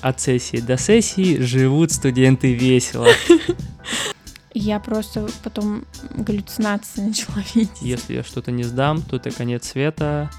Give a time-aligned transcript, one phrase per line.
[0.00, 3.08] От сессии до сессии живут студенты весело.
[4.54, 7.70] Я просто потом галлюцинации начала видеть.
[7.80, 10.30] Если я что-то не сдам, то это конец света.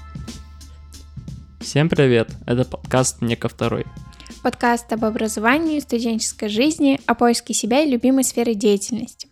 [1.60, 3.86] Всем привет, это подкаст «Не ко второй».
[4.42, 9.28] Подкаст об образовании, студенческой жизни, о поиске себя и любимой сферы деятельности.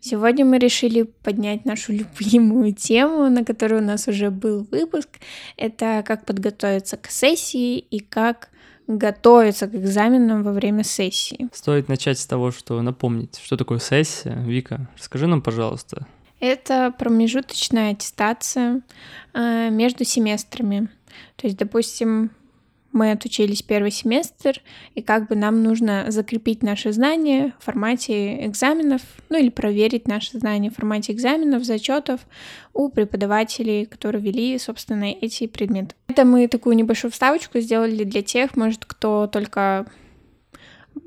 [0.00, 5.08] Сегодня мы решили поднять нашу любимую тему, на которую у нас уже был выпуск.
[5.56, 8.48] Это как подготовиться к сессии и как
[8.86, 11.48] готовиться к экзаменам во время сессии.
[11.52, 14.42] Стоит начать с того, что напомнить, что такое сессия.
[14.44, 16.06] Вика, расскажи нам, пожалуйста.
[16.40, 18.82] Это промежуточная аттестация
[19.32, 20.88] э, между семестрами.
[21.36, 22.30] То есть, допустим,
[22.92, 24.60] мы отучились первый семестр,
[24.94, 30.38] и как бы нам нужно закрепить наши знания в формате экзаменов, ну или проверить наши
[30.38, 32.20] знания в формате экзаменов, зачетов
[32.74, 35.94] у преподавателей, которые вели, собственно, эти предметы.
[36.08, 39.86] Это мы такую небольшую вставочку сделали для тех, может, кто только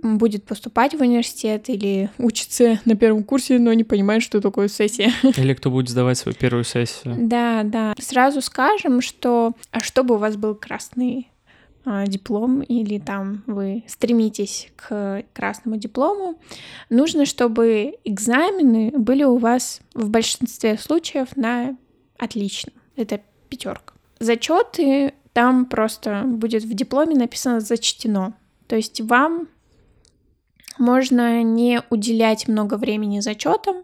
[0.02, 5.12] будет поступать в университет или учится на первом курсе, но не понимает, что такое сессия.
[5.38, 7.16] Или кто будет сдавать свою первую сессию.
[7.20, 7.94] Да, да.
[8.00, 11.30] Сразу скажем, что а чтобы у вас был красный
[12.08, 16.40] диплом или там вы стремитесь к красному диплому,
[16.90, 21.78] нужно, чтобы экзамены были у вас в большинстве случаев на
[22.18, 22.72] отлично.
[22.96, 23.94] Это пятерка.
[24.20, 28.34] Зачеты там просто будет в дипломе написано зачтено.
[28.68, 29.50] То есть вам
[30.78, 33.84] можно не уделять много времени зачетам,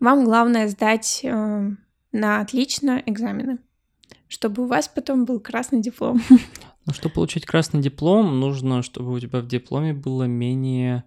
[0.00, 1.70] вам главное сдать э,
[2.12, 3.58] на отлично экзамены,
[4.28, 6.22] чтобы у вас потом был красный диплом.
[6.88, 11.04] Ну, чтобы получить красный диплом, нужно, чтобы у тебя в дипломе было менее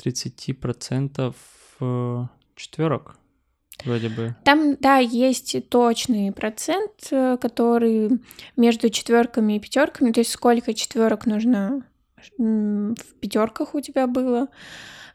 [0.00, 1.34] 30%
[1.80, 3.16] э, четверок.
[3.84, 4.36] Вроде бы.
[4.44, 8.20] Там, да, есть точный процент, э, который
[8.56, 11.84] между четверками и пятерками, то есть сколько четверок нужно
[12.38, 14.46] в пятерках у тебя было.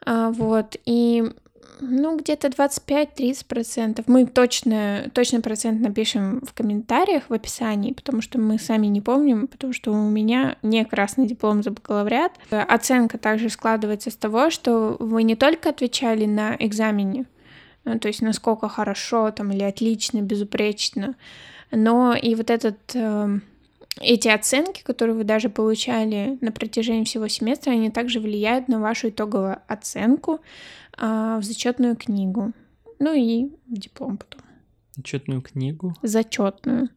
[0.06, 0.76] А, вот.
[0.86, 1.32] И
[1.80, 4.04] ну, где-то 25-30%.
[4.08, 9.48] Мы точно, точно процент напишем в комментариях, в описании, потому что мы сами не помним,
[9.48, 12.34] потому что у меня не красный диплом за бакалавриат.
[12.52, 17.26] Оценка также складывается с того, что вы не только отвечали на экзамене,
[17.86, 21.16] ну, то есть насколько хорошо там или отлично, безупречно,
[21.72, 23.40] но и вот этот э,
[24.02, 29.10] эти оценки, которые вы даже получали на протяжении всего семестра, они также влияют на вашу
[29.10, 30.40] итоговую оценку
[31.00, 32.54] а, в зачетную книгу.
[33.00, 34.42] Ну и в диплом потом.
[34.96, 35.96] Зачетную книгу?
[36.04, 36.90] Зачетную.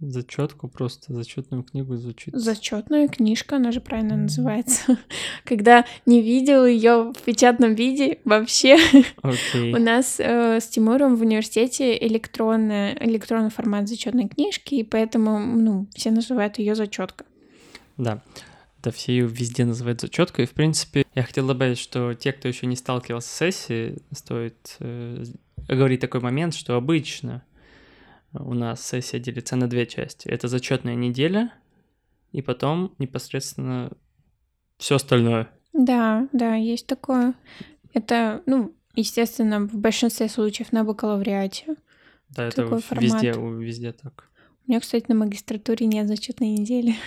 [0.00, 2.34] Зачетку просто, зачетную книгу звучит.
[2.34, 4.98] Зачетная книжка, она же правильно называется.
[5.44, 8.76] Когда не видел ее в печатном виде вообще.
[9.22, 9.74] Okay.
[9.74, 15.86] У нас э, с Тимуром в университете электронная, электронный формат зачетной книжки, и поэтому ну,
[15.94, 17.24] все называют ее зачетка.
[17.98, 18.22] Да.
[18.82, 20.44] Да, все ее везде называют зачеткой.
[20.44, 24.76] И, в принципе, я хотел добавить, что те, кто еще не сталкивался с сессией, стоит
[24.80, 25.24] э,
[25.68, 27.44] говорить такой момент, что обычно
[28.32, 30.28] у нас сессия делится на две части.
[30.28, 31.52] Это зачетная неделя,
[32.32, 33.90] и потом непосредственно
[34.78, 35.50] все остальное.
[35.72, 37.34] Да, да, есть такое.
[37.92, 41.76] Это, ну, естественно, в большинстве случаев на бакалавриате.
[42.30, 44.28] Да, это везде, везде так.
[44.66, 46.94] У меня, кстати, на магистратуре нет зачетной недели.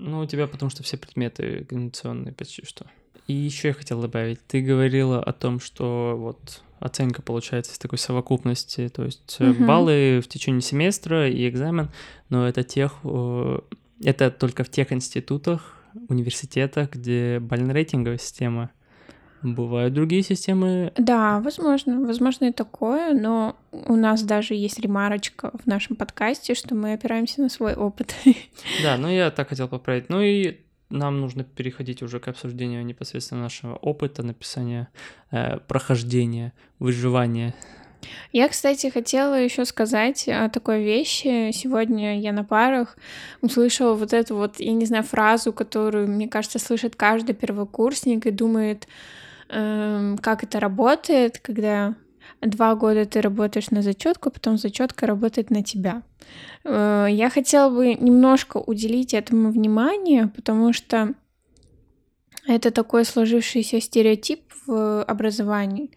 [0.00, 2.86] Ну, у тебя потому что все предметы кондиционные почти что.
[3.26, 7.98] И еще я хотел добавить, ты говорила о том, что вот оценка получается из такой
[7.98, 9.64] совокупности, то есть угу.
[9.64, 11.90] баллы в течение семестра и экзамен,
[12.28, 13.58] но это тех, э,
[14.04, 15.76] это только в тех институтах,
[16.08, 18.70] университетах, где бально-рейтинговая система.
[19.42, 20.92] Бывают другие системы?
[20.96, 26.74] Да, возможно, возможно и такое, но у нас даже есть ремарочка в нашем подкасте, что
[26.74, 28.14] мы опираемся на свой опыт.
[28.82, 30.08] Да, ну я так хотел поправить.
[30.08, 30.58] Ну и
[30.90, 34.88] нам нужно переходить уже к обсуждению непосредственно нашего опыта написания,
[35.30, 37.54] э, прохождения, выживания.
[38.32, 41.50] Я, кстати, хотела еще сказать о такой вещи.
[41.52, 42.96] Сегодня я на парах
[43.40, 48.30] услышала вот эту вот, я не знаю, фразу, которую, мне кажется, слышит каждый первокурсник и
[48.30, 48.86] думает,
[49.48, 51.94] как это работает, когда
[52.40, 56.02] два года ты работаешь на зачетку, потом зачетка работает на тебя.
[56.64, 61.14] Э, я хотела бы немножко уделить этому внимание, потому что
[62.46, 65.90] это такой сложившийся стереотип в образовании,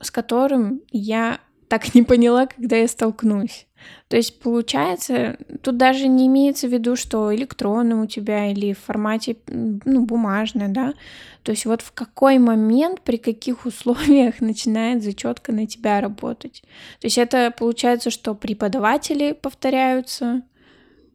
[0.00, 3.66] с которым я так не поняла, когда я столкнусь.
[4.08, 8.78] То есть, получается, тут даже не имеется в виду, что электронно у тебя или в
[8.78, 10.94] формате ну, бумажное, да.
[11.42, 16.62] То есть вот в какой момент, при каких условиях начинает зачетка на тебя работать.
[17.00, 20.42] То есть это получается, что преподаватели повторяются,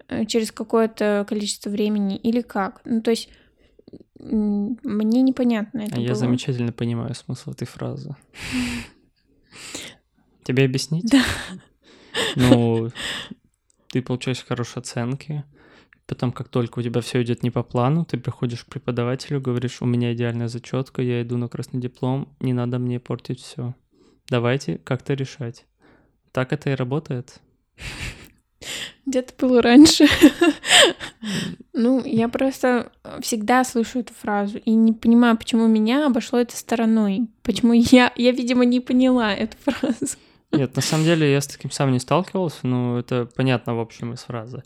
[0.07, 2.81] э, через какое-то количество времени или как?
[2.85, 3.29] Ну, то есть
[4.19, 8.15] мне непонятно это А я замечательно понимаю смысл этой фразы.
[10.49, 11.05] Тебе объяснить?
[11.05, 11.23] Да.
[12.35, 12.89] Ну,
[13.89, 15.43] ты получаешь хорошие оценки,
[16.07, 19.83] потом, как только у тебя все идет не по плану, ты приходишь к преподавателю, говоришь,
[19.83, 23.75] у меня идеальная зачетка, я иду на красный диплом, не надо мне портить все.
[24.27, 25.67] Давайте как-то решать.
[26.31, 27.39] Так это и работает.
[29.05, 30.07] Где-то было раньше.
[31.73, 32.91] Ну, я просто
[33.21, 37.29] всегда слышу эту фразу и не понимаю, почему меня обошло это стороной.
[37.41, 40.17] Почему я, я, видимо, не поняла эту фразу.
[40.51, 44.13] Нет, на самом деле я с таким сам не сталкивался, но это понятно в общем
[44.13, 44.63] из фразы.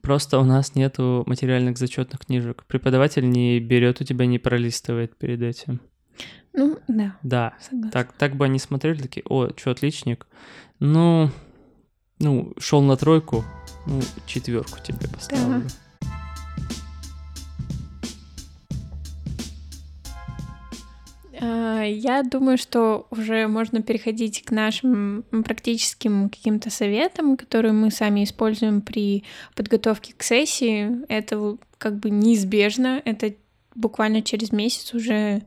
[0.00, 2.64] Просто у нас нету материальных зачетных книжек.
[2.66, 5.80] Преподаватель не берет у тебя, не пролистывает перед этим.
[6.52, 7.16] Ну, да.
[7.22, 7.54] Да.
[7.60, 7.90] Согласна.
[7.90, 10.26] Так, так бы они смотрели, такие, о, что, отличник.
[10.78, 11.30] Ну,
[12.20, 13.44] ну, шел на тройку,
[13.86, 15.62] ну, четверку тебе поставлю.
[15.62, 15.87] Да.
[21.40, 28.80] Я думаю, что уже можно переходить к нашим практическим каким-то советам, которые мы сами используем
[28.80, 29.24] при
[29.54, 31.04] подготовке к сессии.
[31.08, 33.00] Это как бы неизбежно.
[33.04, 33.34] Это
[33.74, 35.42] буквально через месяц уже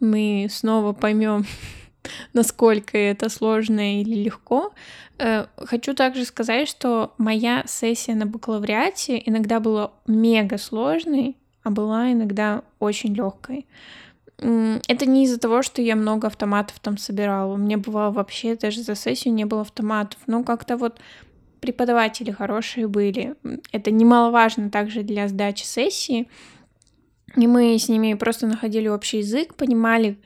[0.00, 1.46] мы снова поймем,
[2.32, 4.72] насколько это сложно или легко.
[5.18, 12.12] Э, хочу также сказать, что моя сессия на бакалавриате иногда была мега сложной, а была
[12.12, 13.66] иногда очень легкой.
[14.38, 17.54] Это не из-за того, что я много автоматов там собирала.
[17.54, 20.20] У меня бывало вообще даже за сессию не было автоматов.
[20.26, 21.00] Но как-то вот
[21.60, 23.34] преподаватели хорошие были.
[23.72, 26.28] Это немаловажно также для сдачи сессии.
[27.34, 30.18] И мы с ними просто находили общий язык, понимали,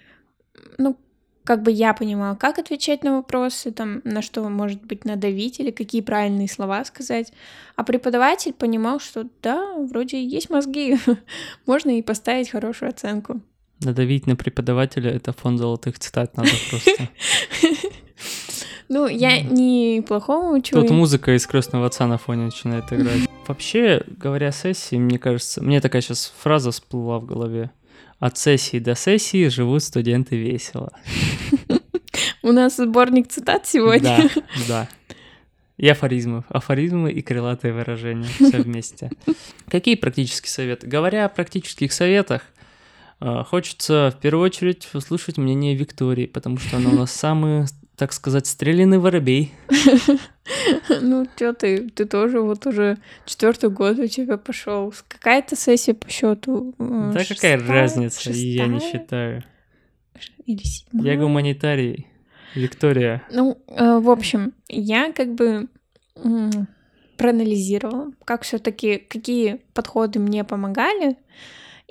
[0.76, 0.96] ну,
[1.44, 5.70] как бы я понимала, как отвечать на вопросы, там, на что, может быть, надавить или
[5.70, 7.32] какие правильные слова сказать.
[7.76, 10.98] А преподаватель понимал, что да, вроде есть мозги,
[11.66, 13.40] можно и поставить хорошую оценку.
[13.82, 17.08] Надавить на преподавателя— это фонд золотых цитат надо просто.
[18.92, 20.74] Ну, я не плохому учу.
[20.74, 23.20] Тут музыка из крестного отца на фоне начинает играть.
[23.46, 27.70] Вообще, говоря о сессии, мне кажется, мне такая сейчас фраза всплыла в голове.
[28.18, 30.92] От сессии до сессии живут студенты весело.
[32.42, 34.28] У нас сборник цитат сегодня.
[34.34, 34.88] Да, да.
[35.76, 36.44] И афоризмов.
[36.48, 38.28] Афоризмы и крылатые выражения.
[38.40, 39.12] Все вместе.
[39.68, 40.88] Какие практические советы?
[40.88, 42.42] Говоря о практических советах,
[43.20, 47.66] хочется в первую очередь услышать мнение Виктории, потому что она у нас самый
[48.00, 49.52] так сказать, стрелянный воробей.
[51.00, 54.92] Ну, что ты, ты тоже вот уже четвертый год у тебя пошел.
[55.06, 56.74] Какая-то сессия по счету?
[56.78, 59.44] Э, да какая разница, я не считаю.
[60.46, 61.06] Или седьмая?
[61.06, 62.08] Я гуманитарий.
[62.56, 63.22] Виктория.
[63.30, 65.68] Ну, э, в общем, я как бы
[67.16, 71.16] проанализировала, как все-таки, какие подходы мне помогали.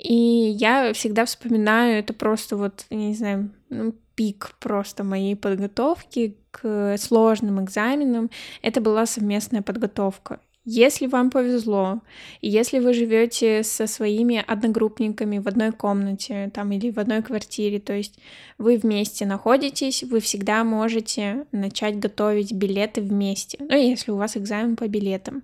[0.02, 6.96] И я всегда вспоминаю это просто вот, не знаю, ну, пик просто моей подготовки к
[6.98, 8.30] сложным экзаменам.
[8.62, 10.40] Это была совместная подготовка.
[10.64, 12.00] Если вам повезло,
[12.40, 17.94] если вы живете со своими одногруппниками в одной комнате там, или в одной квартире, то
[17.94, 18.18] есть
[18.56, 24.76] вы вместе находитесь, вы всегда можете начать готовить билеты вместе, ну, если у вас экзамен
[24.76, 25.42] по билетам.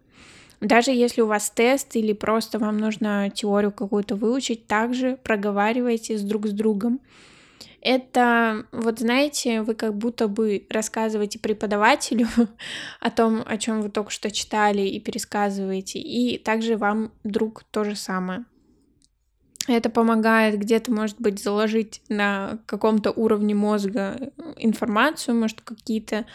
[0.61, 6.23] Даже если у вас тест или просто вам нужно теорию какую-то выучить, также проговаривайте с
[6.23, 7.01] друг с другом
[7.87, 12.27] это, вот знаете, вы как будто бы рассказываете преподавателю
[13.01, 17.85] о том, о чем вы только что читали и пересказываете, и также вам друг то
[17.85, 18.45] же самое.
[19.69, 26.27] Это помогает где-то, может быть, заложить на каком-то уровне мозга информацию, может, какие-то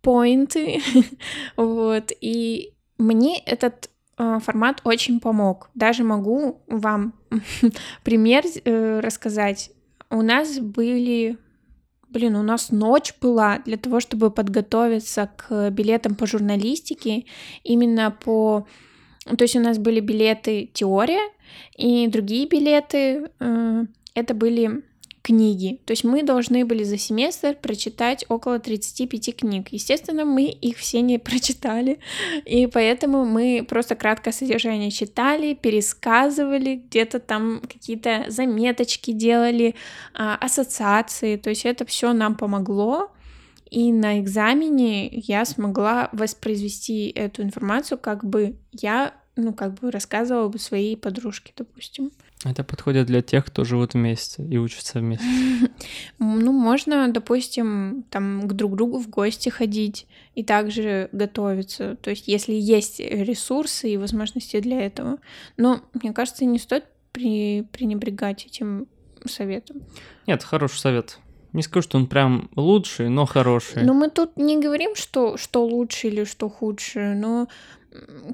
[0.00, 0.80] поинты,
[1.56, 5.70] вот, и мне этот э, формат очень помог.
[5.74, 7.14] Даже могу вам
[8.04, 9.70] пример э, рассказать
[10.10, 11.38] у нас были...
[12.08, 17.24] Блин, у нас ночь была для того, чтобы подготовиться к билетам по журналистике,
[17.62, 18.66] именно по...
[19.24, 21.22] То есть у нас были билеты теория,
[21.76, 24.82] и другие билеты э, это были
[25.22, 25.80] книги.
[25.84, 29.68] То есть мы должны были за семестр прочитать около 35 книг.
[29.70, 32.00] Естественно, мы их все не прочитали,
[32.44, 39.74] и поэтому мы просто краткое содержание читали, пересказывали, где-то там какие-то заметочки делали,
[40.14, 41.36] а, ассоциации.
[41.36, 43.10] То есть это все нам помогло.
[43.70, 50.48] И на экзамене я смогла воспроизвести эту информацию, как бы я ну, как бы рассказывала
[50.48, 52.10] бы своей подружке, допустим.
[52.42, 55.26] Это подходит для тех, кто живут вместе и учатся вместе.
[56.18, 61.96] Ну, можно, допустим, там к друг другу в гости ходить и также готовиться.
[61.96, 65.18] То есть, если есть ресурсы и возможности для этого.
[65.56, 67.62] Но, мне кажется, не стоит при...
[67.72, 68.86] пренебрегать этим
[69.26, 69.82] советом.
[70.26, 71.18] Нет, хороший совет.
[71.52, 73.82] Не скажу, что он прям лучший, но хороший.
[73.82, 77.48] Но мы тут не говорим, что, что лучше или что худше, но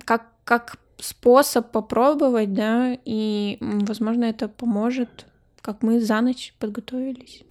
[0.05, 5.27] как, как способ попробовать, да, и, возможно, это поможет,
[5.61, 7.43] как мы за ночь подготовились.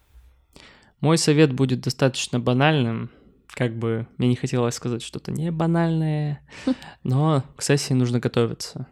[1.02, 3.10] Мой совет будет достаточно банальным,
[3.48, 6.42] как бы мне не хотелось сказать что-то не банальное,
[7.04, 8.88] но к сессии нужно готовиться.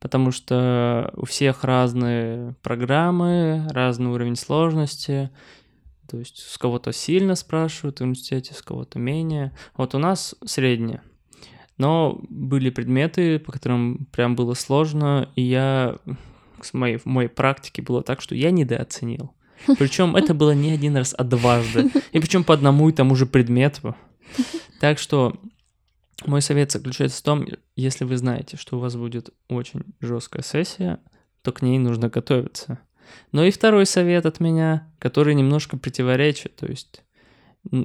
[0.00, 5.30] Потому что у всех разные программы, разный уровень сложности.
[6.08, 9.56] То есть с кого-то сильно спрашивают в университете, с кого-то менее.
[9.76, 11.02] Вот у нас среднее.
[11.78, 15.96] Но были предметы, по которым прям было сложно, и я
[16.60, 19.34] с моей, в моей практике было так, что я недооценил.
[19.78, 21.90] Причем это было не один раз, а дважды.
[22.12, 23.96] И причем по одному и тому же предмету.
[24.80, 25.36] Так что
[26.26, 30.98] мой совет заключается в том, если вы знаете, что у вас будет очень жесткая сессия,
[31.42, 32.80] то к ней нужно готовиться.
[33.30, 36.56] Но и второй совет от меня, который немножко противоречит.
[36.56, 37.04] То есть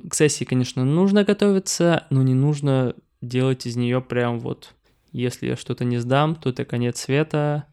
[0.10, 4.74] к сессии, конечно, нужно готовиться, но не нужно делать из нее прям вот,
[5.12, 7.66] если я что-то не сдам, то это конец света,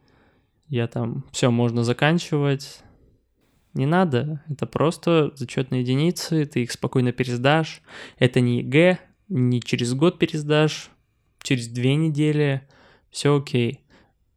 [0.68, 2.80] я там, все, можно заканчивать.
[3.74, 7.82] Не надо, это просто зачетные единицы, ты их спокойно пересдашь.
[8.18, 8.98] Это не ЕГЭ,
[9.28, 10.90] не через год пересдашь,
[11.42, 12.62] через две недели,
[13.10, 13.80] все окей.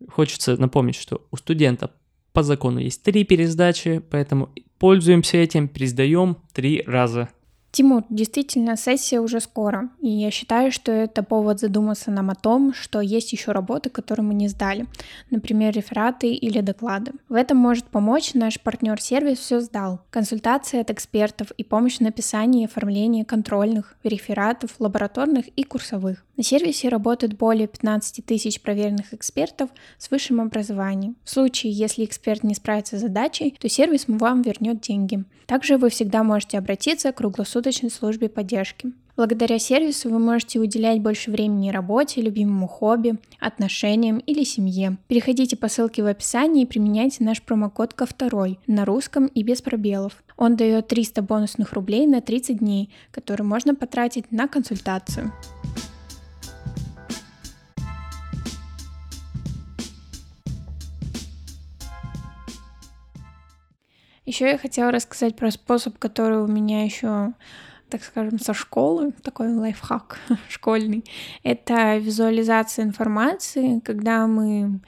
[0.10, 1.92] Хочется напомнить, что у студента
[2.34, 7.30] по закону есть три пересдачи, поэтому пользуемся этим, пересдаем три раза.
[7.72, 12.74] Тимур, действительно, сессия уже скоро, и я считаю, что это повод задуматься нам о том,
[12.74, 14.88] что есть еще работы, которые мы не сдали,
[15.30, 17.12] например, рефераты или доклады.
[17.30, 22.64] В этом может помочь наш партнер-сервис «Все сдал», консультации от экспертов и помощь в написании
[22.64, 26.24] и оформлении контрольных, рефератов, лабораторных и курсовых.
[26.38, 31.16] На сервисе работает более 15 тысяч проверенных экспертов с высшим образованием.
[31.24, 35.24] В случае, если эксперт не справится с задачей, то сервис вам вернет деньги.
[35.48, 38.94] Также вы всегда можете обратиться к круглосуточной службе поддержки.
[39.16, 44.98] Благодаря сервису вы можете уделять больше времени работе, любимому хобби, отношениям или семье.
[45.08, 49.64] Переходите по ссылке в описании и применяйте наш промокод ко второй на русском и без
[49.64, 50.24] пробелов.
[50.38, 55.34] Он дает 300 бонусных рублей на 30 дней, которые можно потратить на консультацию.
[64.28, 67.34] Еще я хотела рассказать про способ, который у меня еще
[67.90, 70.20] так скажем, со школы, такой лайфхак
[70.50, 71.06] школьный.
[71.44, 74.82] Это визуализация информации, когда мы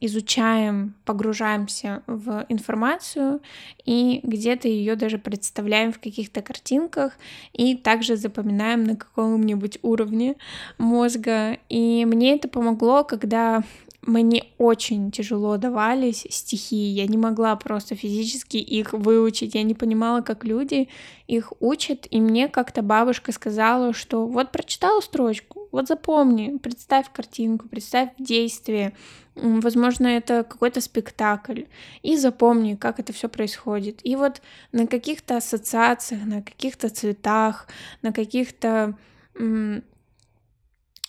[0.00, 3.40] изучаем, погружаемся в информацию
[3.84, 7.14] и где-то ее даже представляем в каких-то картинках
[7.54, 10.36] и также запоминаем на каком-нибудь уровне
[10.78, 11.56] мозга.
[11.70, 13.64] И мне это помогло, когда
[14.02, 20.22] мне очень тяжело давались стихи, я не могла просто физически их выучить, я не понимала,
[20.22, 20.88] как люди
[21.26, 27.68] их учат, и мне как-то бабушка сказала, что вот прочитала строчку, вот запомни, представь картинку,
[27.68, 28.94] представь действие,
[29.34, 31.64] возможно, это какой-то спектакль,
[32.02, 34.00] и запомни, как это все происходит.
[34.02, 34.40] И вот
[34.72, 37.68] на каких-то ассоциациях, на каких-то цветах,
[38.02, 38.96] на каких-то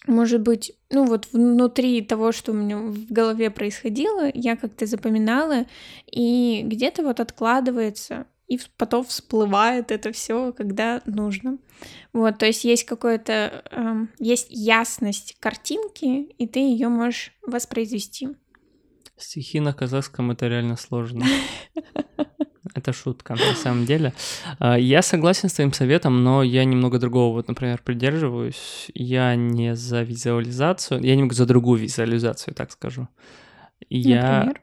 [0.07, 5.65] может быть, ну вот внутри того, что у меня в голове происходило, я как-то запоминала,
[6.11, 11.57] и где-то вот откладывается, и потом всплывает это все, когда нужно.
[12.13, 18.29] Вот, то есть есть какое-то, э, есть ясность картинки, и ты ее можешь воспроизвести.
[19.17, 21.25] Стихи на казахском это реально сложно.
[22.73, 24.13] Это шутка, на самом деле.
[24.59, 28.89] А, я согласен с твоим советом, но я немного другого, вот, например, придерживаюсь.
[28.93, 33.07] Я не за визуализацию, я немного за другую визуализацию, так скажу.
[33.89, 34.39] Я...
[34.39, 34.61] Например?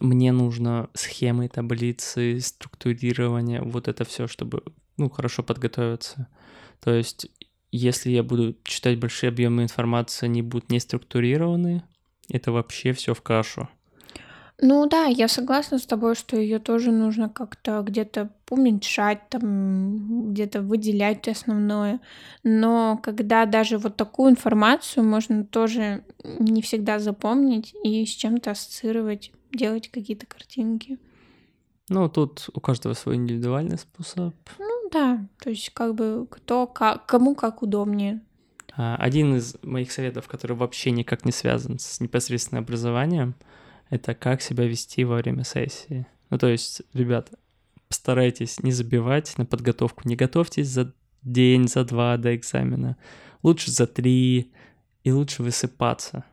[0.00, 4.62] Мне нужно схемы, таблицы, структурирование, вот это все, чтобы
[4.96, 6.28] ну, хорошо подготовиться.
[6.80, 7.26] То есть,
[7.70, 11.82] если я буду читать большие объемы информации, они будут не структурированы,
[12.28, 13.68] это вообще все в кашу.
[14.64, 20.62] Ну да, я согласна с тобой, что ее тоже нужно как-то где-то уменьшать, там где-то
[20.62, 21.98] выделять основное.
[22.44, 29.32] Но когда даже вот такую информацию можно тоже не всегда запомнить и с чем-то ассоциировать,
[29.52, 30.96] делать какие-то картинки.
[31.88, 34.32] Ну, тут у каждого свой индивидуальный способ.
[34.60, 38.20] Ну да, то есть как бы кто как, кому как удобнее.
[38.76, 43.34] А, один из моих советов, который вообще никак не связан с непосредственным образованием,
[43.92, 46.06] это как себя вести во время сессии.
[46.30, 47.38] Ну, то есть, ребята,
[47.88, 52.96] постарайтесь не забивать на подготовку, не готовьтесь за день, за два до экзамена,
[53.42, 54.50] лучше за три,
[55.04, 56.24] и лучше высыпаться.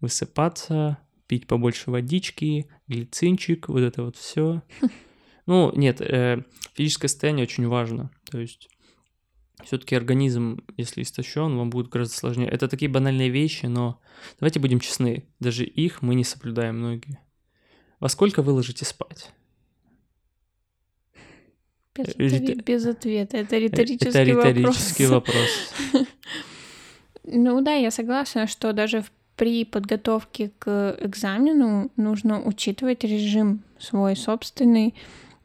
[0.00, 4.62] Высыпаться, пить побольше водички, глицинчик, вот это вот все.
[5.48, 6.42] Ну, нет, э,
[6.74, 8.10] физическое состояние очень важно.
[8.28, 8.68] То есть
[9.64, 12.48] все-таки организм, если истощен, вам будет гораздо сложнее.
[12.48, 14.00] Это такие банальные вещи, но
[14.38, 17.20] давайте будем честны, даже их мы не соблюдаем многие.
[18.00, 19.30] Во сколько вы ложите спать?
[21.94, 22.64] Без, Рит...
[22.64, 23.38] без ответа.
[23.38, 25.72] Это риторический, это риторический вопрос.
[25.92, 26.08] вопрос.
[27.28, 34.94] Ну да, я согласна, что даже при подготовке к экзамену нужно учитывать режим свой собственный.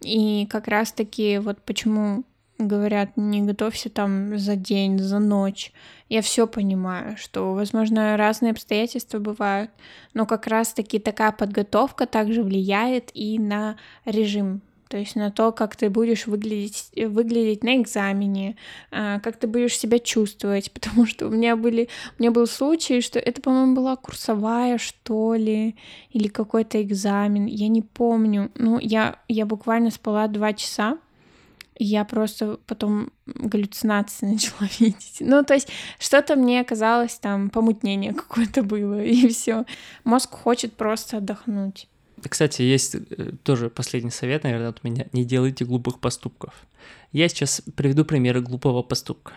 [0.02, 2.24] И как раз-таки вот почему
[2.62, 5.72] говорят, не готовься там за день, за ночь.
[6.10, 9.72] Я все понимаю, что, возможно, разные обстоятельства бывают,
[10.14, 14.62] но как раз-таки такая подготовка также влияет и на режим.
[14.92, 18.58] То есть на то, как ты будешь выглядеть, выглядеть на экзамене,
[18.92, 21.88] а, как ты будешь себя чувствовать, потому что у меня были,
[22.20, 25.78] у меня был случай, что это, по-моему, была курсовая, что ли,
[26.10, 30.98] или какой-то экзамен, я не помню, ну, я, я буквально спала два часа,
[31.78, 35.18] я просто потом галлюцинации начала видеть.
[35.20, 39.66] Ну, то есть что-то мне казалось там помутнение какое-то было, и все.
[40.04, 41.88] Мозг хочет просто отдохнуть.
[42.28, 45.08] Кстати, есть э, тоже последний совет, наверное, от меня.
[45.12, 46.54] Не делайте глупых поступков.
[47.12, 49.34] Я сейчас приведу примеры глупого поступка.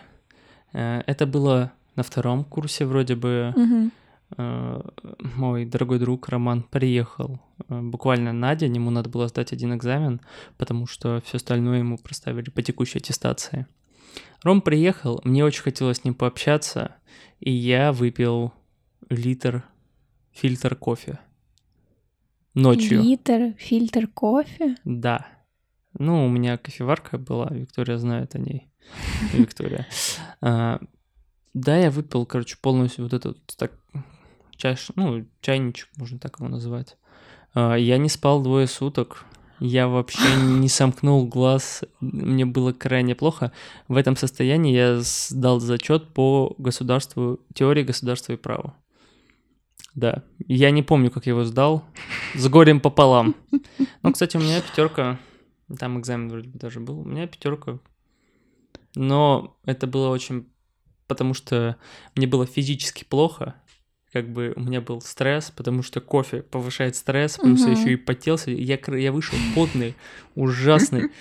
[0.71, 3.53] Э, это было на втором курсе вроде бы.
[3.55, 3.91] Угу.
[4.37, 7.39] Мой дорогой друг Роман приехал
[7.69, 10.21] буквально на день, ему надо было сдать один экзамен,
[10.57, 13.67] потому что все остальное ему проставили по текущей аттестации.
[14.43, 16.95] Ром приехал, мне очень хотелось с ним пообщаться,
[17.39, 18.53] и я выпил
[19.09, 19.63] литр
[20.31, 21.19] фильтр кофе
[22.55, 23.03] ночью.
[23.03, 24.75] Литр, фильтр кофе?
[24.83, 25.27] Да.
[25.97, 28.69] Ну, у меня кофеварка была, Виктория знает о ней.
[29.33, 29.87] Виктория.
[30.41, 30.79] А,
[31.53, 33.71] да, я выпил, короче, полностью вот этот так,
[34.57, 36.97] чаш, ну, чайничек, можно так его называть.
[37.53, 39.25] А, я не спал двое суток.
[39.59, 43.51] Я вообще не сомкнул глаз, мне было крайне плохо.
[43.87, 48.75] В этом состоянии я сдал зачет по государству, теории государства и права.
[49.95, 50.23] Да.
[50.47, 51.85] Я не помню, как я его сдал.
[52.35, 53.35] С горем пополам.
[54.03, 55.17] Ну, кстати, у меня пятерка.
[55.79, 56.99] Там экзамен вроде бы даже был.
[56.99, 57.79] У меня пятерка.
[58.93, 60.49] Но это было очень...
[61.07, 61.77] Потому что
[62.15, 63.55] мне было физически плохо.
[64.15, 67.71] Как бы у меня был стресс, потому что кофе повышает стресс, плюс угу.
[67.71, 68.49] я еще и потелся.
[68.49, 69.93] Я, я вышел потный,
[70.35, 71.11] ужасный.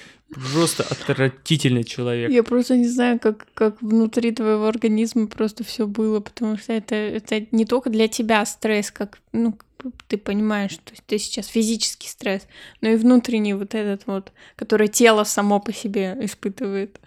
[0.52, 2.30] Просто отвратительный человек.
[2.30, 6.94] Я просто не знаю, как, как внутри твоего организма просто все было, потому что это,
[6.94, 9.58] это не только для тебя стресс, как, ну,
[10.06, 12.46] ты понимаешь, что ты сейчас физический стресс,
[12.80, 17.00] но и внутренний вот этот вот, который тело само по себе испытывает.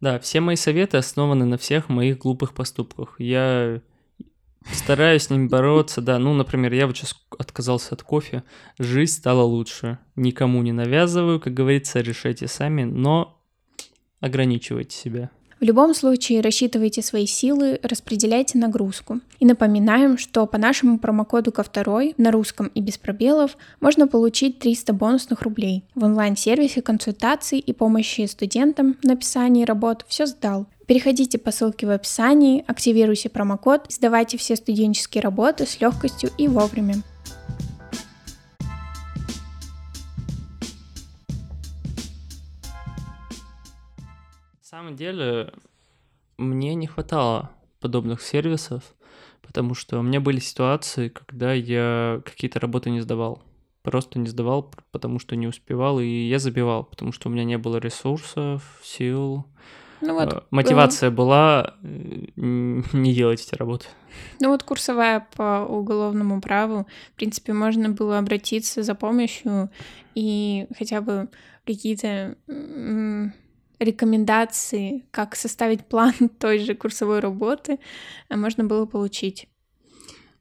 [0.00, 3.16] Да, все мои советы основаны на всех моих глупых поступках.
[3.18, 3.82] Я
[4.72, 6.18] Стараюсь с ними бороться, да.
[6.18, 8.44] Ну, например, я вот сейчас отказался от кофе,
[8.78, 9.98] жизнь стала лучше.
[10.16, 13.40] Никому не навязываю, как говорится, решайте сами, но
[14.20, 15.30] ограничивайте себя.
[15.60, 19.20] В любом случае рассчитывайте свои силы, распределяйте нагрузку.
[19.40, 24.58] И напоминаем, что по нашему промокоду ко второй на русском и без пробелов можно получить
[24.58, 25.84] 300 бонусных рублей.
[25.94, 30.66] В онлайн-сервисе консультаций и помощи студентам в написании работ все сдал.
[30.90, 36.96] Переходите по ссылке в описании, активируйте промокод, сдавайте все студенческие работы с легкостью и вовремя.
[44.56, 45.52] На самом деле,
[46.38, 48.82] мне не хватало подобных сервисов,
[49.42, 53.44] потому что у меня были ситуации, когда я какие-то работы не сдавал.
[53.82, 57.58] Просто не сдавал, потому что не успевал, и я забивал, потому что у меня не
[57.58, 59.46] было ресурсов, сил,
[60.00, 61.86] ну, вот, э, мотивация была э,
[62.36, 63.86] не делать эти работы.
[64.40, 69.70] Ну вот курсовая по уголовному праву, в принципе, можно было обратиться за помощью
[70.14, 71.28] и хотя бы
[71.64, 72.36] какие-то
[73.80, 77.78] рекомендации, как составить план той же курсовой работы,
[78.28, 79.48] э, можно было получить.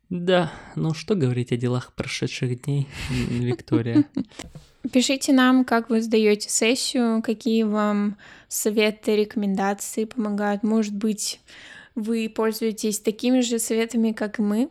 [0.09, 4.05] Да, ну что говорить о делах прошедших дней, Виктория?
[4.91, 10.63] Пишите нам, как вы сдаете сессию, какие вам советы, рекомендации помогают.
[10.63, 11.41] Может быть,
[11.95, 14.69] вы пользуетесь такими же советами, как и мы.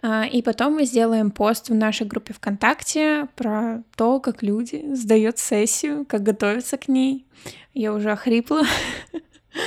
[0.00, 5.38] А, и потом мы сделаем пост в нашей группе ВКонтакте про то, как люди сдают
[5.38, 7.26] сессию, как готовятся к ней.
[7.74, 8.62] Я уже охрипла.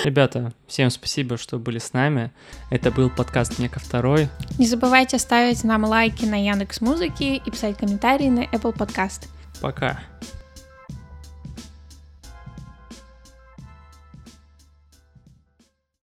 [0.06, 2.32] Ребята, всем спасибо, что были с нами.
[2.70, 4.30] Это был подкаст Мека Второй.
[4.58, 9.28] Не забывайте ставить нам лайки на Яндекс Музыки и писать комментарии на Apple Podcast.
[9.62, 10.00] Пока.